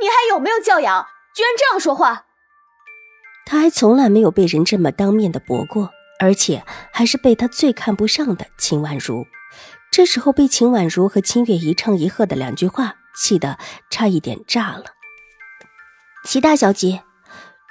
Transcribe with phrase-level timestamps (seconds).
[0.00, 1.06] 你还有没有教养？
[1.34, 2.26] 居然这样说话！
[3.46, 9.26] 他还从来没有被人这么当面的驳过，而且还是被他最看不上的秦婉如。
[9.90, 13.58] 这时候被秦婉如和清月一唱一和的两句话气得
[13.90, 14.84] 差一点炸了。
[16.24, 17.02] 齐大小姐，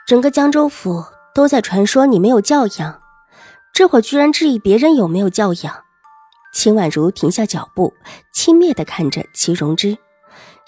[0.07, 3.01] 整个江州府都在传说你没有教养，
[3.73, 5.83] 这会儿居然质疑别人有没有教养。
[6.53, 7.93] 秦婉如停下脚步，
[8.33, 9.97] 轻蔑的看着齐荣之。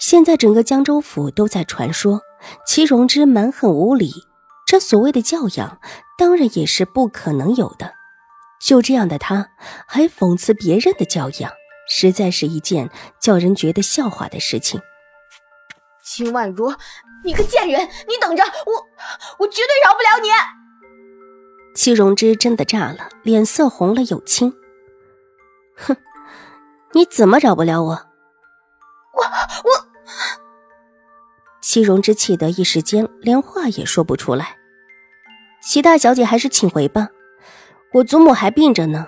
[0.00, 2.22] 现在整个江州府都在传说
[2.66, 4.10] 齐荣之蛮横无理，
[4.66, 5.78] 这所谓的教养，
[6.16, 7.92] 当然也是不可能有的。
[8.62, 9.50] 就这样的他，
[9.86, 11.52] 还讽刺别人的教养，
[11.86, 12.90] 实在是一件
[13.20, 14.80] 叫人觉得笑话的事情。
[16.02, 16.74] 秦婉如，
[17.22, 18.72] 你个贱人，你等着我，
[19.38, 20.28] 我绝对饶不了你！
[21.74, 24.54] 齐荣之真的炸了，脸色红了又青。
[25.76, 25.94] 哼，
[26.94, 27.90] 你怎么饶不了我？
[29.12, 29.79] 我我。
[31.60, 34.56] 齐荣之气得一时间连话也说不出来。
[35.62, 37.08] 齐大小姐还是请回吧，
[37.92, 39.06] 我祖母还病着呢。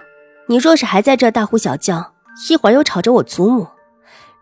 [0.48, 2.14] 你若是还在这大呼小叫，
[2.50, 3.66] 一会儿又吵着我祖母，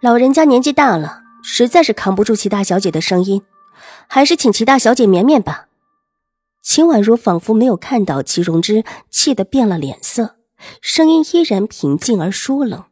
[0.01, 3.43] 老人家年纪大了，实在是扛不住齐大小姐的声音，
[4.09, 5.67] 还是请齐大小姐绵绵吧。
[6.63, 10.37] 秦婉如仿佛没有看到齐荣之气得变了脸色，
[10.83, 12.85] 声音依然平静而疏冷。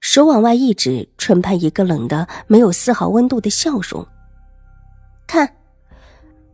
[0.00, 4.06] 手往外一指，唇畔一个冷的没有丝毫温度的笑容。
[5.32, 5.56] 看，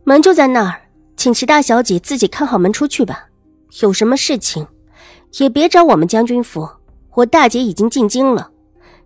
[0.05, 0.81] 门就在那儿，
[1.17, 3.27] 请齐大小姐自己看好门出去吧。
[3.81, 4.65] 有什么事情，
[5.37, 6.65] 也别找我们将军府。
[7.13, 8.49] 我大姐已经进京了，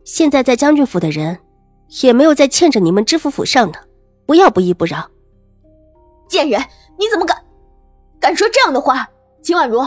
[0.04, 1.40] 现在在将军府的人，
[2.04, 3.80] 也没有再欠着你们知府府上的，
[4.28, 5.10] 不要不依不饶。
[6.28, 6.62] 贱人，
[7.00, 7.36] 你怎么敢，
[8.20, 9.10] 敢说这样的话？
[9.42, 9.84] 秦婉如，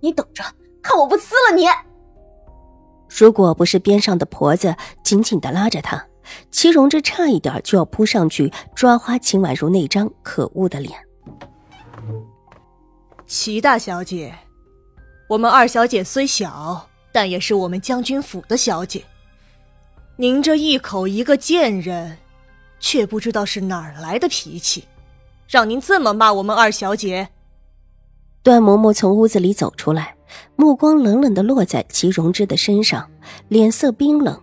[0.00, 0.42] 你等着，
[0.82, 1.64] 看我不撕了你！
[3.08, 4.74] 如果不是边上的婆子
[5.04, 6.07] 紧紧的拉着他，
[6.50, 10.98] 齐荣之差一点就要扑上去抓花秦婉如那张可恶的脸。
[13.26, 14.34] 齐大小姐，
[15.28, 19.04] 我们二小姐虽小，但也是我们将军府的小姐。
[20.16, 22.16] 您这一口一个贱人，
[22.78, 24.84] 却不知道是哪儿来的脾气，
[25.48, 27.28] 让您这么骂我们二小姐。
[28.42, 30.14] 段嬷嬷从屋子里走出来。
[30.56, 33.08] 目光冷冷的落在齐荣之的身上，
[33.48, 34.38] 脸色冰冷。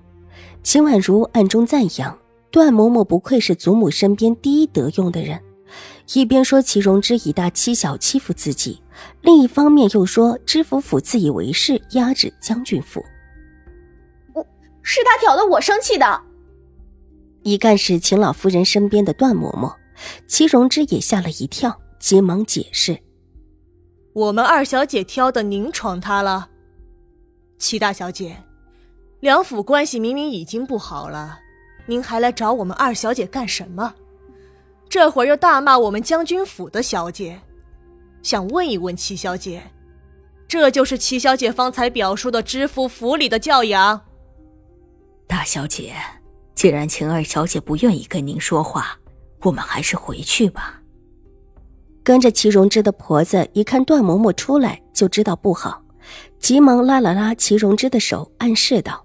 [0.66, 2.18] 秦婉如暗中赞扬
[2.50, 5.40] 段嬷嬷不愧是祖母身边第一得用的人，
[6.16, 8.82] 一边说齐荣之以大欺小欺负自己，
[9.22, 13.00] 另一方面又说知府府自以为是压制将军府。
[14.34, 14.44] 我
[14.82, 16.24] 是他挑的我生气的。
[17.44, 19.72] 一看是秦老夫人身边的段嬷嬷，
[20.26, 22.98] 齐荣之也吓了一跳，急忙解释。
[24.14, 26.50] 我们二小姐挑的，您闯她了，
[27.60, 28.36] 齐大小姐，
[29.26, 31.40] 两府关系明明已经不好了，
[31.88, 33.92] 您还来找我们二小姐干什么？
[34.88, 37.42] 这会儿又大骂我们将军府的小姐，
[38.22, 39.64] 想问一问齐小姐，
[40.48, 44.00] 这就是齐小姐方才表述的知府府里的教养？
[45.26, 45.96] 大小姐，
[46.54, 48.96] 既然秦二小姐不愿意跟您说话，
[49.42, 50.80] 我们还是回去吧。
[52.04, 55.82] 跟着齐荣之的婆子一看段嬷嬷出来，就知道不好，
[56.38, 59.04] 急忙拉了拉齐荣之的手，暗示道：“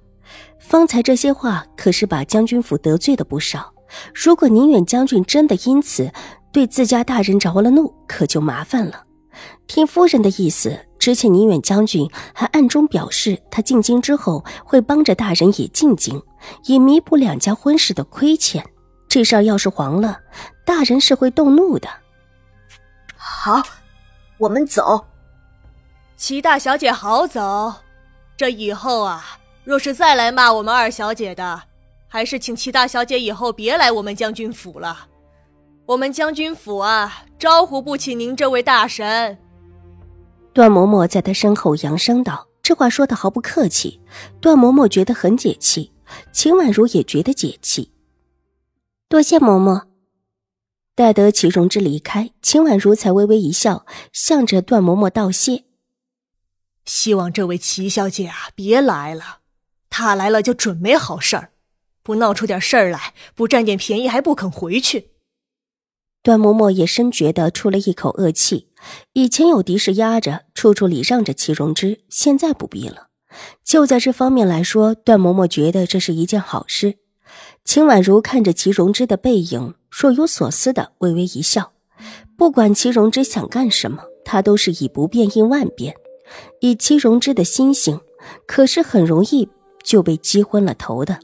[0.70, 3.74] 方才这些话可是把将军府得罪的不少。
[4.14, 6.08] 如果宁远将军真的因此
[6.52, 9.02] 对自家大人着了怒，可就麻烦了。
[9.66, 16.22] 听夫人的意思，之前宁远将军还暗中表示，他进京之后会帮着大人也进京，
[16.66, 18.64] 以弥补两家婚事的亏欠。
[19.08, 20.20] 这事儿要是黄了，
[20.64, 21.88] 大人是会动怒的。”
[23.18, 23.60] 好，
[24.38, 25.04] 我们走。
[26.16, 27.74] 齐大小姐好走。
[28.36, 31.62] 这以后啊，若是再来骂我们二小姐的，
[32.08, 35.08] 还是请齐大小姐以后别来我们将军府了。
[35.86, 39.38] 我们将军府啊，招呼不起您这位大神。
[40.52, 44.00] 段嬷嬷在他身后扬声道：“这话说的毫不客气。”
[44.40, 45.92] 段嬷嬷觉得很解气，
[46.32, 47.92] 秦婉如也觉得解气。
[49.08, 49.82] 多谢嬷嬷。
[50.94, 55.64] 待得齐荣之离开，秦婉如才微微一笑，向着段嬷嬷道谢。
[56.84, 59.39] 希望这位齐小姐啊别来了，
[59.90, 61.50] 他来了就准没好事儿。
[62.02, 65.10] 不闹出点事儿来，不占点便宜还不肯回去。
[66.22, 68.68] 段嬷嬷也深觉得出了一口恶气。
[69.12, 73.08] 以前有敌视压着，处处礼让着齐荣之，现在不必了。
[73.62, 76.98] 就在这方面来说，段嬷嬷觉得这是一件好事。
[77.64, 81.72] 秦婉如看着齐荣之的背影，若有所思的微微一笑。
[82.36, 85.94] 不管齐荣之想干什么，她都是以不变应万变。
[86.60, 88.00] 以齐荣之的心性，
[88.46, 89.48] 可是很容易
[89.82, 91.18] 就被击昏了头的。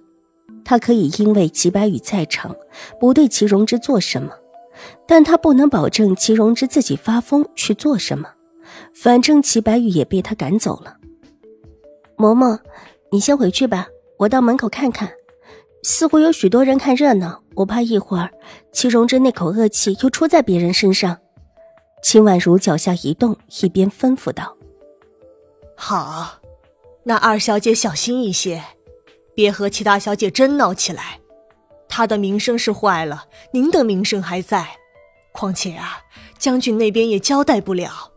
[0.65, 2.55] 他可以因为齐白羽在场，
[2.99, 4.33] 不对齐荣之做什么。
[5.07, 8.29] 但他不能保证齐荣之自己发疯去做什么，
[8.93, 10.97] 反正齐白羽也被他赶走了。
[12.17, 12.59] 嬷嬷，
[13.11, 13.87] 你先回去吧，
[14.19, 15.11] 我到门口看看，
[15.83, 18.29] 似乎有许多人看热闹，我怕一会儿
[18.73, 21.17] 齐荣之那口恶气又出在别人身上。
[22.03, 24.55] 秦婉如脚下一动，一边吩咐道
[25.75, 26.39] ：“好，
[27.09, 28.61] 那二小姐小心一些，
[29.33, 31.21] 别和其他小姐真闹起来。”
[31.89, 34.67] 她的名声是坏了，您的名声还在。
[35.33, 36.01] 况且啊，
[36.37, 38.11] 将军那边也交代不了。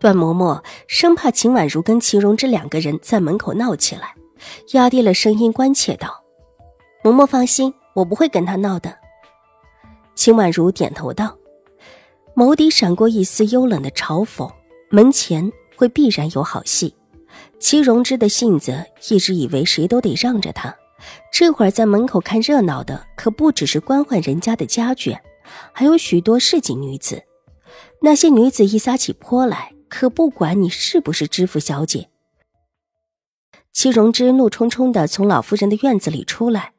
[0.00, 4.14] 段嬷嬷生怕秦婉如跟秦荣之两个人在门口闹起来，
[4.72, 6.24] 压低了声音关切道
[7.04, 8.96] ：“嬷嬷放心，我不会跟他闹的。”
[10.16, 11.36] 秦婉如点头道，
[12.34, 14.50] 眸底闪过一丝幽冷的嘲讽。
[14.88, 16.96] 门前会必然有好戏。
[17.58, 20.74] 齐荣之的性子一直以为谁都得让着他。
[21.32, 25.18] 这会儿在门口看热闹的可不只是官宦人家的家眷，
[25.72, 27.22] 还有许多市井女子。
[28.02, 32.08] 那些女子一撒起泼来，可不管你是不是知府小姐。
[33.72, 36.72] 齐荣之怒冲冲地从老夫人的院子里出来，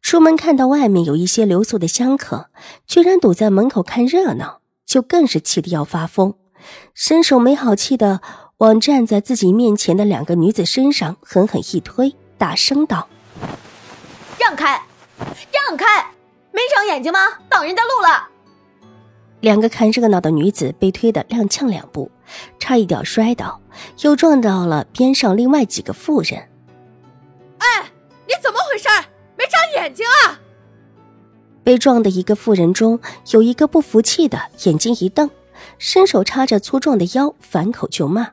[0.00, 2.50] 出门看到外面有一些留宿的香客，
[2.86, 6.34] 居然堵在门口看热闹，就更是气得要发疯，
[6.94, 8.22] 伸手没好气的
[8.58, 13.08] 往站在自己面前的两个女子身上狠狠一推，大声道。
[14.36, 14.82] 让开，
[15.52, 15.86] 让开！
[16.50, 17.20] 没长眼睛吗？
[17.48, 18.28] 挡人家路了！
[19.42, 22.10] 两个看热闹的女子被推得踉跄两步，
[22.58, 23.60] 差一点摔倒，
[24.00, 26.48] 又撞到了边上另外几个妇人。
[27.58, 27.84] 哎，
[28.26, 28.88] 你怎么回事？
[29.36, 30.40] 没长眼睛啊！
[31.62, 32.98] 被撞的一个妇人中
[33.30, 35.30] 有一个不服气的，眼睛一瞪，
[35.78, 38.32] 伸手叉着粗壮的腰，反口就骂。